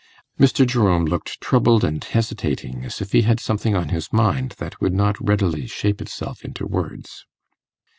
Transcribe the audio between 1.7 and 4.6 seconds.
and hesitating, as if he had something on his mind